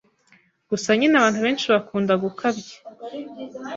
[0.69, 2.75] Gusa nyine abantu benshi bakunda gukabya